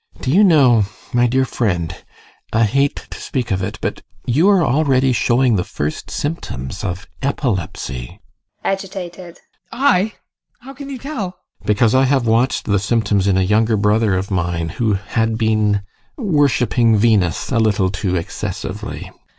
[0.15, 0.23] GUSTAV.
[0.25, 1.95] Do you know, my dear friend
[2.51, 7.05] I hate to speak of it, but you are already showing the first symptoms of
[7.21, 8.19] epilepsy.
[8.65, 8.65] ADOLPH.
[8.65, 9.39] [Agitated]
[9.71, 10.13] I!
[10.61, 11.25] How can you tell?
[11.35, 11.67] GUSTAV.
[11.67, 15.83] Because I have watched the symptoms in a younger brother of mine who had been
[16.17, 19.11] worshipping Venus a little too excessively.